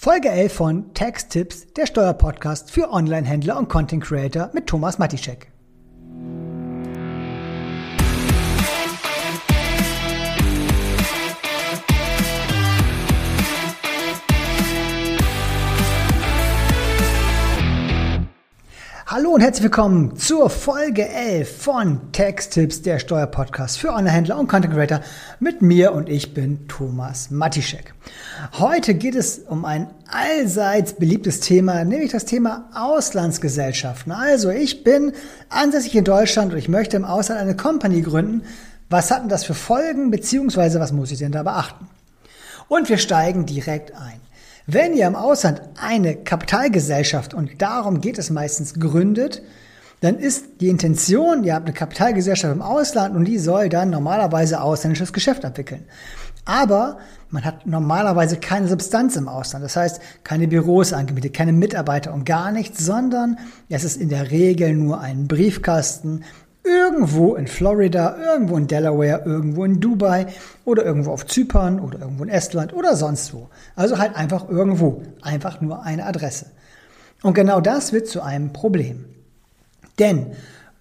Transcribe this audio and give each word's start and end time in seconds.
Folge 0.00 0.28
11 0.28 0.52
von 0.52 0.94
Tax 0.94 1.26
Tips, 1.26 1.72
der 1.72 1.86
Steuerpodcast 1.86 2.70
für 2.70 2.92
Online-Händler 2.92 3.58
und 3.58 3.68
Content 3.68 4.04
Creator 4.04 4.48
mit 4.52 4.68
Thomas 4.68 5.00
Matischek. 5.00 5.50
Und 19.38 19.44
herzlich 19.44 19.62
willkommen 19.62 20.16
zur 20.16 20.50
Folge 20.50 21.08
11 21.08 21.62
von 21.62 22.10
Tax-Tipps, 22.10 22.82
der 22.82 22.98
Steuerpodcast 22.98 23.78
für 23.78 23.90
Online-Händler 23.90 24.36
und 24.36 24.48
Content 24.48 24.74
Creator 24.74 25.00
mit 25.38 25.62
mir 25.62 25.92
und 25.92 26.08
ich 26.08 26.34
bin 26.34 26.66
Thomas 26.66 27.30
Matischek. 27.30 27.94
Heute 28.54 28.94
geht 28.94 29.14
es 29.14 29.38
um 29.38 29.64
ein 29.64 29.90
allseits 30.10 30.94
beliebtes 30.94 31.38
Thema, 31.38 31.84
nämlich 31.84 32.10
das 32.10 32.24
Thema 32.24 32.68
Auslandsgesellschaften. 32.74 34.10
Also 34.10 34.50
ich 34.50 34.82
bin 34.82 35.12
ansässig 35.50 35.94
in 35.94 36.02
Deutschland 36.02 36.52
und 36.52 36.58
ich 36.58 36.68
möchte 36.68 36.96
im 36.96 37.04
Ausland 37.04 37.40
eine 37.40 37.54
Company 37.54 38.02
gründen. 38.02 38.42
Was 38.90 39.12
hat 39.12 39.22
denn 39.22 39.28
das 39.28 39.44
für 39.44 39.54
Folgen, 39.54 40.10
beziehungsweise 40.10 40.80
was 40.80 40.90
muss 40.90 41.12
ich 41.12 41.18
denn 41.20 41.30
da 41.30 41.44
beachten? 41.44 41.86
Und 42.66 42.88
wir 42.88 42.98
steigen 42.98 43.46
direkt 43.46 43.94
ein. 43.94 44.20
Wenn 44.70 44.92
ihr 44.92 45.06
im 45.06 45.16
Ausland 45.16 45.62
eine 45.80 46.14
Kapitalgesellschaft, 46.14 47.32
und 47.32 47.62
darum 47.62 48.02
geht 48.02 48.18
es 48.18 48.28
meistens, 48.28 48.74
gründet, 48.74 49.40
dann 50.00 50.18
ist 50.18 50.60
die 50.60 50.68
Intention, 50.68 51.42
ihr 51.42 51.54
habt 51.54 51.64
eine 51.64 51.72
Kapitalgesellschaft 51.72 52.54
im 52.54 52.60
Ausland 52.60 53.16
und 53.16 53.24
die 53.24 53.38
soll 53.38 53.70
dann 53.70 53.88
normalerweise 53.88 54.60
ausländisches 54.60 55.14
Geschäft 55.14 55.46
abwickeln. 55.46 55.86
Aber 56.44 56.98
man 57.30 57.46
hat 57.46 57.66
normalerweise 57.66 58.36
keine 58.36 58.68
Substanz 58.68 59.16
im 59.16 59.26
Ausland. 59.26 59.64
Das 59.64 59.74
heißt, 59.74 60.02
keine 60.22 60.48
Büros 60.48 60.92
angemietet, 60.92 61.32
keine 61.32 61.54
Mitarbeiter 61.54 62.12
und 62.12 62.26
gar 62.26 62.52
nichts, 62.52 62.84
sondern 62.84 63.38
es 63.70 63.84
ist 63.84 63.96
in 63.96 64.10
der 64.10 64.30
Regel 64.30 64.74
nur 64.74 65.00
ein 65.00 65.28
Briefkasten, 65.28 66.24
irgendwo 66.68 67.34
in 67.34 67.46
Florida, 67.46 68.16
irgendwo 68.16 68.56
in 68.56 68.66
Delaware, 68.66 69.22
irgendwo 69.24 69.64
in 69.64 69.80
Dubai 69.80 70.26
oder 70.64 70.84
irgendwo 70.84 71.12
auf 71.12 71.26
Zypern 71.26 71.80
oder 71.80 72.00
irgendwo 72.00 72.24
in 72.24 72.30
Estland 72.30 72.72
oder 72.74 72.94
sonst 72.94 73.32
wo. 73.32 73.48
Also 73.74 73.98
halt 73.98 74.14
einfach 74.14 74.48
irgendwo, 74.48 75.02
einfach 75.22 75.60
nur 75.60 75.82
eine 75.82 76.04
Adresse. 76.04 76.46
Und 77.22 77.34
genau 77.34 77.60
das 77.60 77.92
wird 77.92 78.06
zu 78.06 78.22
einem 78.22 78.52
Problem. 78.52 79.06
Denn 79.98 80.26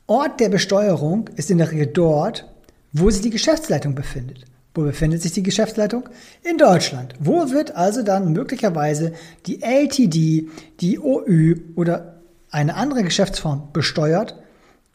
Ort 0.10 0.40
der 0.40 0.48
Besteuerung 0.48 1.30
ist 1.36 1.52
in 1.52 1.58
der 1.58 1.72
Regel 1.72 1.88
dort, 1.88 2.48
wo 2.94 3.10
sich 3.10 3.22
die 3.22 3.30
Geschäftsleitung 3.30 3.94
befindet. 3.94 4.46
Wo 4.74 4.84
befindet 4.84 5.22
sich 5.22 5.34
die 5.34 5.44
Geschäftsleitung? 5.44 6.08
In 6.44 6.58
Deutschland. 6.58 7.14
Wo 7.20 7.50
wird 7.52 7.76
also 7.76 8.04
dann 8.04 8.32
möglicherweise 8.32 9.12
die 9.48 9.62
LTD, 9.62 10.48
die 10.80 11.00
OÜ 11.00 11.56
oder 11.76 12.22
eine 12.52 12.76
andere 12.76 13.04
Geschäftsform 13.04 13.70
besteuert? 13.74 14.36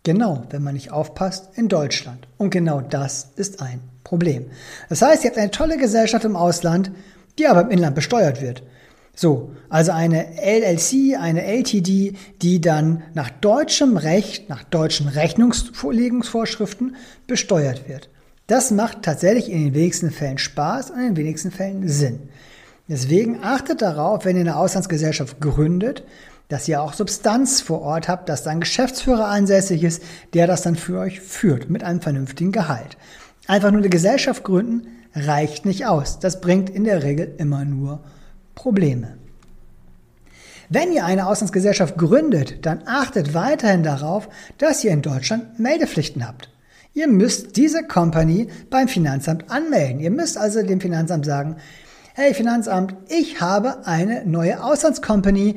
Genau, 0.04 0.44
wenn 0.50 0.62
man 0.62 0.74
nicht 0.74 0.90
aufpasst, 0.90 1.50
in 1.56 1.68
Deutschland. 1.68 2.26
Und 2.36 2.50
genau 2.50 2.80
das 2.80 3.28
ist 3.36 3.62
ein 3.62 3.80
Problem. 4.02 4.46
Das 4.88 5.00
heißt, 5.00 5.24
ihr 5.24 5.30
habt 5.30 5.38
eine 5.38 5.50
tolle 5.50 5.76
Gesellschaft 5.76 6.24
im 6.24 6.34
Ausland, 6.36 6.90
die 7.38 7.46
aber 7.46 7.62
im 7.62 7.70
Inland 7.70 7.94
besteuert 7.94 8.42
wird. 8.42 8.62
So, 9.14 9.52
also 9.68 9.92
eine 9.92 10.36
LLC, 10.40 11.18
eine 11.20 11.44
LTD, 11.44 12.14
die 12.40 12.60
dann 12.60 13.02
nach 13.14 13.30
deutschem 13.30 13.96
Recht, 13.96 14.48
nach 14.48 14.64
deutschen 14.64 15.06
Rechnungsvorlegungsvorschriften 15.06 16.96
besteuert 17.26 17.88
wird. 17.88 18.08
Das 18.46 18.70
macht 18.70 19.02
tatsächlich 19.02 19.50
in 19.50 19.64
den 19.64 19.74
wenigsten 19.74 20.10
Fällen 20.10 20.38
Spaß 20.38 20.90
und 20.90 20.98
in 20.98 21.14
den 21.14 21.16
wenigsten 21.16 21.50
Fällen 21.50 21.88
Sinn. 21.88 22.28
Deswegen 22.92 23.42
achtet 23.42 23.80
darauf, 23.80 24.26
wenn 24.26 24.36
ihr 24.36 24.42
eine 24.42 24.56
Auslandsgesellschaft 24.56 25.40
gründet, 25.40 26.04
dass 26.48 26.68
ihr 26.68 26.82
auch 26.82 26.92
Substanz 26.92 27.62
vor 27.62 27.80
Ort 27.80 28.06
habt, 28.06 28.28
dass 28.28 28.42
da 28.42 28.50
ein 28.50 28.60
Geschäftsführer 28.60 29.28
ansässig 29.28 29.82
ist, 29.82 30.02
der 30.34 30.46
das 30.46 30.60
dann 30.60 30.76
für 30.76 30.98
euch 30.98 31.22
führt 31.22 31.70
mit 31.70 31.84
einem 31.84 32.02
vernünftigen 32.02 32.52
Gehalt. 32.52 32.98
Einfach 33.46 33.70
nur 33.70 33.80
eine 33.80 33.88
Gesellschaft 33.88 34.44
gründen 34.44 34.88
reicht 35.14 35.64
nicht 35.64 35.86
aus. 35.86 36.18
Das 36.18 36.42
bringt 36.42 36.68
in 36.68 36.84
der 36.84 37.02
Regel 37.02 37.34
immer 37.38 37.64
nur 37.64 38.00
Probleme. 38.54 39.16
Wenn 40.68 40.92
ihr 40.92 41.06
eine 41.06 41.28
Auslandsgesellschaft 41.28 41.96
gründet, 41.96 42.66
dann 42.66 42.82
achtet 42.84 43.32
weiterhin 43.32 43.82
darauf, 43.82 44.28
dass 44.58 44.84
ihr 44.84 44.90
in 44.90 45.00
Deutschland 45.00 45.58
Meldepflichten 45.58 46.28
habt. 46.28 46.50
Ihr 46.92 47.08
müsst 47.08 47.56
diese 47.56 47.84
Company 47.84 48.48
beim 48.68 48.86
Finanzamt 48.86 49.50
anmelden. 49.50 50.00
Ihr 50.00 50.10
müsst 50.10 50.36
also 50.36 50.62
dem 50.62 50.82
Finanzamt 50.82 51.24
sagen, 51.24 51.56
hey 52.14 52.34
Finanzamt, 52.34 52.94
ich 53.08 53.40
habe 53.40 53.86
eine 53.86 54.26
neue 54.26 54.62
Auslandscompany 54.62 55.56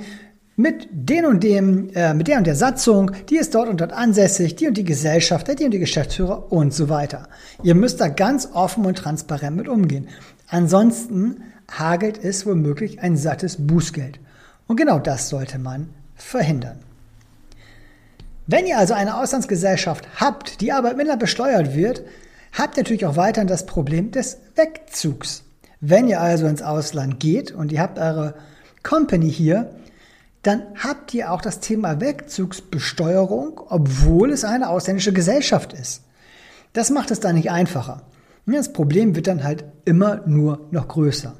mit 0.56 0.88
den 0.90 1.26
und 1.26 1.44
dem, 1.44 1.90
äh, 1.94 2.14
mit 2.14 2.30
der 2.30 2.38
und 2.38 2.48
der 2.48 2.56
Satzung, 2.56 3.12
die 3.30 3.36
ist 3.36 3.54
dort 3.56 3.68
und 3.68 3.82
dort 3.82 3.92
ansässig, 3.92 4.56
die 4.56 4.70
und 4.70 4.78
die 4.78 4.86
Gesellschaft, 4.86 5.48
die 5.60 5.66
und 5.66 5.72
die 5.72 5.80
Geschäftsführer 5.80 6.54
und 6.54 6.74
so 6.74 6.88
weiter. 6.88 7.28
Ihr 7.62 7.76
müsst 7.76 8.00
da 8.00 8.08
ganz 8.08 8.48
offen 8.54 8.86
und 8.86 8.98
transparent 8.98 9.58
mit 9.58 9.68
umgehen. 9.68 10.08
Ansonsten 10.48 11.44
hagelt 11.70 12.24
es 12.24 12.46
womöglich 12.46 13.02
ein 13.02 13.18
sattes 13.18 13.58
Bußgeld. 13.68 14.22
Und 14.68 14.78
genau 14.78 15.00
das 15.00 15.28
sollte 15.28 15.60
man 15.60 15.90
verhindern. 16.16 16.80
Wenn 18.48 18.66
ihr 18.66 18.78
also 18.78 18.94
eine 18.94 19.18
Auslandsgesellschaft 19.18 20.08
habt, 20.22 20.62
die 20.62 20.72
aber 20.72 20.92
im 20.92 21.02
Inland 21.02 21.20
besteuert 21.20 21.76
wird, 21.76 22.04
habt 22.54 22.78
ihr 22.78 22.84
natürlich 22.84 23.06
auch 23.06 23.18
weiterhin 23.18 23.50
das 23.50 23.66
Problem 23.66 24.12
des 24.12 24.38
Wegzugs. 24.56 25.45
Wenn 25.88 26.08
ihr 26.08 26.20
also 26.20 26.48
ins 26.48 26.64
Ausland 26.64 27.20
geht 27.20 27.52
und 27.52 27.72
ihr 27.72 27.80
habt 27.80 28.00
eure 28.00 28.34
Company 28.82 29.32
hier, 29.32 29.70
dann 30.42 30.64
habt 30.84 31.14
ihr 31.14 31.32
auch 31.32 31.42
das 31.42 31.60
Thema 31.60 32.02
Wegzugsbesteuerung, 32.02 33.62
obwohl 33.70 34.32
es 34.32 34.44
eine 34.44 34.70
ausländische 34.70 35.14
Gesellschaft 35.14 35.74
ist. 35.74 36.02
Das 36.74 36.90
macht 36.90 37.12
es 37.12 37.20
dann 37.20 37.36
nicht 37.36 37.52
einfacher. 37.52 38.02
Das 38.48 38.74
Problem 38.74 39.16
wird 39.16 39.28
dann 39.28 39.44
halt 39.44 39.64
immer 39.86 40.22
nur 40.26 40.68
noch 40.72 40.88
größer. 40.88 41.36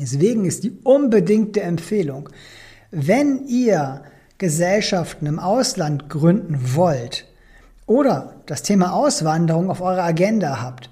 Deswegen 0.00 0.46
ist 0.46 0.64
die 0.64 0.78
unbedingte 0.82 1.60
Empfehlung, 1.60 2.30
wenn 2.90 3.46
ihr 3.46 4.04
Gesellschaften 4.38 5.26
im 5.26 5.38
Ausland 5.38 6.08
gründen 6.08 6.58
wollt 6.74 7.26
oder 7.86 8.36
das 8.46 8.62
Thema 8.62 8.94
Auswanderung 8.94 9.70
auf 9.70 9.82
eurer 9.82 10.04
Agenda 10.04 10.62
habt, 10.62 10.88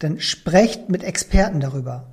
dann 0.00 0.18
sprecht 0.18 0.88
mit 0.88 1.04
Experten 1.04 1.60
darüber. 1.60 2.08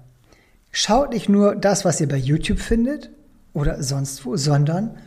Schaut 0.71 1.11
nicht 1.11 1.27
nur 1.27 1.55
das, 1.55 1.83
was 1.83 1.99
ihr 1.99 2.07
bei 2.07 2.17
YouTube 2.17 2.59
findet, 2.59 3.09
oder 3.53 3.81
sonst 3.81 4.23
wo, 4.23 4.37
sondern 4.37 4.97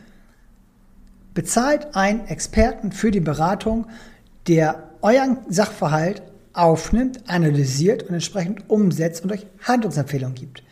bezahlt 1.33 1.95
einen 1.95 2.27
Experten 2.27 2.91
für 2.91 3.11
die 3.11 3.21
Beratung, 3.21 3.87
der 4.47 4.89
euren 5.01 5.37
Sachverhalt 5.47 6.21
aufnimmt, 6.51 7.29
analysiert 7.29 8.03
und 8.03 8.15
entsprechend 8.15 8.69
umsetzt 8.69 9.23
und 9.23 9.31
euch 9.31 9.45
Handlungsempfehlungen 9.63 10.35
gibt. 10.35 10.63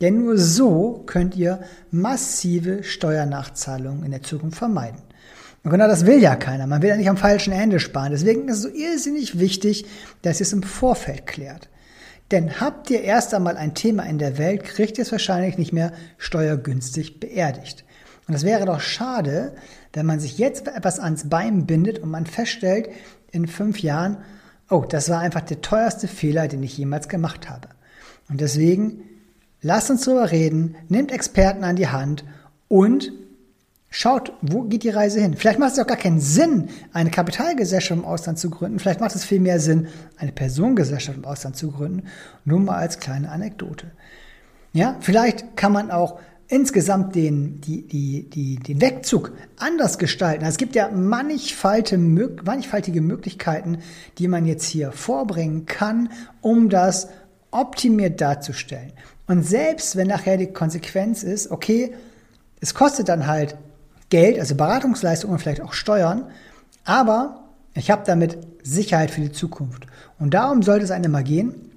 Denn 0.00 0.24
nur 0.24 0.38
so 0.38 1.02
könnt 1.06 1.36
ihr 1.36 1.60
massive 1.90 2.84
Steuernachzahlungen 2.84 4.04
in 4.04 4.12
der 4.12 4.22
Zukunft 4.22 4.58
vermeiden. 4.58 5.02
Und 5.64 5.70
genau 5.70 5.88
das 5.88 6.04
will 6.04 6.20
ja 6.20 6.36
keiner. 6.36 6.66
Man 6.66 6.82
will 6.82 6.90
ja 6.90 6.96
nicht 6.96 7.08
am 7.08 7.16
falschen 7.16 7.52
Ende 7.52 7.80
sparen. 7.80 8.12
Deswegen 8.12 8.48
ist 8.48 8.56
es 8.56 8.62
so 8.62 8.68
irrsinnig 8.68 9.38
wichtig, 9.38 9.86
dass 10.20 10.38
ihr 10.38 10.44
es 10.44 10.52
im 10.52 10.62
Vorfeld 10.62 11.26
klärt. 11.26 11.70
Denn 12.30 12.60
habt 12.60 12.90
ihr 12.90 13.00
erst 13.02 13.32
einmal 13.32 13.56
ein 13.56 13.74
Thema 13.74 14.04
in 14.04 14.18
der 14.18 14.36
Welt, 14.36 14.64
kriegt 14.64 14.98
ihr 14.98 15.02
es 15.02 15.12
wahrscheinlich 15.12 15.56
nicht 15.56 15.72
mehr 15.72 15.92
steuergünstig 16.18 17.18
beerdigt. 17.18 17.84
Und 18.28 18.34
es 18.34 18.44
wäre 18.44 18.66
doch 18.66 18.80
schade, 18.80 19.54
wenn 19.94 20.06
man 20.06 20.20
sich 20.20 20.38
jetzt 20.38 20.68
etwas 20.68 21.00
ans 21.00 21.28
Bein 21.28 21.66
bindet 21.66 21.98
und 21.98 22.10
man 22.10 22.26
feststellt, 22.26 22.88
in 23.30 23.46
fünf 23.46 23.80
Jahren, 23.80 24.18
oh, 24.70 24.84
das 24.88 25.08
war 25.08 25.20
einfach 25.20 25.42
der 25.42 25.60
teuerste 25.60 26.08
Fehler, 26.08 26.46
den 26.46 26.62
ich 26.62 26.76
jemals 26.76 27.08
gemacht 27.08 27.48
habe. 27.48 27.68
Und 28.28 28.40
deswegen 28.40 29.02
lasst 29.60 29.90
uns 29.90 30.04
darüber 30.04 30.30
reden, 30.30 30.76
nehmt 30.88 31.10
Experten 31.10 31.64
an 31.64 31.76
die 31.76 31.88
Hand 31.88 32.24
und 32.68 33.12
Schaut, 33.96 34.32
wo 34.42 34.62
geht 34.62 34.82
die 34.82 34.90
Reise 34.90 35.20
hin? 35.20 35.36
Vielleicht 35.36 35.60
macht 35.60 35.74
es 35.74 35.78
auch 35.78 35.86
gar 35.86 35.96
keinen 35.96 36.18
Sinn, 36.18 36.68
eine 36.92 37.12
Kapitalgesellschaft 37.12 38.00
im 38.00 38.04
Ausland 38.04 38.40
zu 38.40 38.50
gründen. 38.50 38.80
Vielleicht 38.80 38.98
macht 38.98 39.14
es 39.14 39.24
viel 39.24 39.38
mehr 39.38 39.60
Sinn, 39.60 39.86
eine 40.16 40.32
Personengesellschaft 40.32 41.16
im 41.16 41.24
Ausland 41.24 41.56
zu 41.56 41.70
gründen. 41.70 42.08
Nur 42.44 42.58
mal 42.58 42.78
als 42.78 42.98
kleine 42.98 43.30
Anekdote. 43.30 43.92
Ja, 44.72 44.96
vielleicht 44.98 45.56
kann 45.56 45.70
man 45.70 45.92
auch 45.92 46.18
insgesamt 46.48 47.14
den, 47.14 47.60
die, 47.60 47.86
die, 47.86 48.28
die, 48.28 48.56
den 48.56 48.80
Wegzug 48.80 49.30
anders 49.58 49.98
gestalten. 49.98 50.44
Es 50.44 50.56
gibt 50.56 50.74
ja 50.74 50.90
mannigfaltige 50.90 51.96
Möglichkeiten, 53.00 53.78
die 54.18 54.26
man 54.26 54.44
jetzt 54.44 54.64
hier 54.64 54.90
vorbringen 54.90 55.66
kann, 55.66 56.08
um 56.40 56.68
das 56.68 57.10
optimiert 57.52 58.20
darzustellen. 58.20 58.92
Und 59.28 59.44
selbst 59.44 59.94
wenn 59.94 60.08
nachher 60.08 60.36
die 60.36 60.52
Konsequenz 60.52 61.22
ist, 61.22 61.52
okay, 61.52 61.94
es 62.60 62.74
kostet 62.74 63.08
dann 63.08 63.28
halt 63.28 63.56
Geld, 64.14 64.38
also 64.38 64.54
Beratungsleistungen 64.54 65.40
vielleicht 65.40 65.60
auch 65.60 65.72
Steuern, 65.72 66.26
aber 66.84 67.48
ich 67.74 67.90
habe 67.90 68.04
damit 68.06 68.38
Sicherheit 68.62 69.10
für 69.10 69.20
die 69.20 69.32
Zukunft. 69.32 69.88
Und 70.20 70.34
darum 70.34 70.62
sollte 70.62 70.84
es 70.84 70.92
einem 70.92 71.10
mal 71.10 71.24
gehen, 71.24 71.72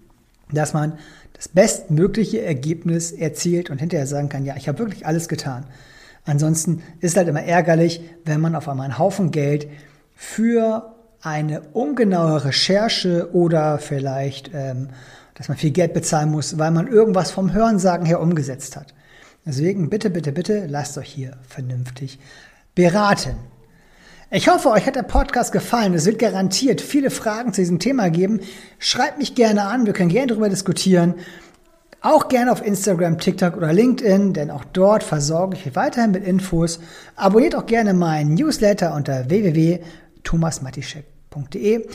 dass 0.52 0.72
man 0.72 1.00
das 1.34 1.48
bestmögliche 1.48 2.44
Ergebnis 2.44 3.12
erzielt 3.12 3.72
und 3.72 3.80
hinterher 3.80 4.06
sagen 4.06 4.30
kann, 4.30 4.46
ja, 4.46 4.56
ich 4.56 4.68
habe 4.68 4.78
wirklich 4.78 5.08
alles 5.08 5.30
getan. 5.30 5.66
Ansonsten 6.26 6.84
ist 7.00 7.18
halt 7.18 7.28
immer 7.28 7.42
ärgerlich, 7.42 8.02
wenn 8.24 8.40
man 8.40 8.54
auf 8.54 8.70
einmal 8.70 8.86
einen 8.86 9.00
Haufen 9.00 9.32
Geld 9.32 9.68
für 10.14 10.94
eine 11.24 11.62
ungenaue 11.74 12.46
Recherche 12.46 13.32
oder 13.34 13.80
vielleicht, 13.80 14.52
ähm, 14.54 14.90
dass 15.34 15.48
man 15.48 15.58
viel 15.58 15.72
Geld 15.72 15.96
bezahlen 15.96 16.30
muss, 16.30 16.60
weil 16.60 16.70
man 16.70 16.86
irgendwas 16.86 17.32
vom 17.32 17.52
Hörensagen 17.52 18.06
her 18.06 18.22
umgesetzt 18.22 18.76
hat. 18.76 18.94
Deswegen 19.48 19.90
bitte, 19.90 20.10
bitte, 20.10 20.34
bitte 20.34 20.66
lasst 20.68 20.98
euch 20.98 21.08
hier 21.08 21.38
vernünftig 21.48 22.20
beraten. 22.76 23.38
Ich 24.30 24.50
hoffe, 24.50 24.70
euch 24.72 24.86
hat 24.86 24.98
der 24.98 25.04
Podcast 25.04 25.54
gefallen. 25.54 25.94
Es 25.94 26.06
wird 26.06 26.20
garantiert 26.20 26.82
viele 26.82 27.10
Fragen 27.10 27.54
zu 27.54 27.62
diesem 27.62 27.80
Thema 27.80 28.10
geben. 28.10 28.42
Schreibt 28.78 29.20
mich 29.20 29.36
gerne 29.36 29.64
an, 29.64 29.86
wir 29.86 29.94
können 29.94 30.10
gerne 30.10 30.28
darüber 30.28 30.50
diskutieren. 30.50 31.16
Auch 32.02 32.28
gerne 32.28 32.52
auf 32.52 32.62
Instagram, 32.62 33.20
TikTok 33.20 33.56
oder 33.56 33.72
LinkedIn, 33.72 34.34
denn 34.34 34.52
auch 34.52 34.66
dort 34.66 35.04
versorge 35.04 35.56
ich 35.56 35.66
euch 35.66 35.78
weiterhin 35.78 36.12
mit 36.12 36.28
Infos. 36.28 36.82
Abonniert 37.16 37.56
auch 37.56 37.68
gerne 37.68 37.94
meinen 37.94 38.34
Newsletter 38.34 38.94
unter 38.94 39.30
www.thomasmatischek.de. 39.30 41.88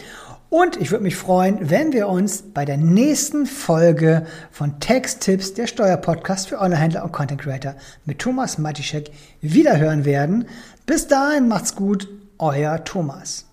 Und 0.52 0.76
ich 0.76 0.90
würde 0.90 1.02
mich 1.02 1.16
freuen, 1.16 1.70
wenn 1.70 1.94
wir 1.94 2.08
uns 2.08 2.42
bei 2.42 2.66
der 2.66 2.76
nächsten 2.76 3.46
Folge 3.46 4.26
von 4.50 4.80
Text-Tipps, 4.80 5.54
der 5.54 5.66
Steuerpodcast 5.66 6.50
für 6.50 6.60
Onlinehändler 6.60 7.04
und 7.04 7.12
Content 7.12 7.40
Creator 7.40 7.74
mit 8.04 8.18
Thomas 8.18 8.58
Matischek 8.58 9.10
wiederhören 9.40 10.04
werden. 10.04 10.44
Bis 10.84 11.06
dahin 11.06 11.48
macht's 11.48 11.74
gut, 11.74 12.06
euer 12.36 12.84
Thomas. 12.84 13.46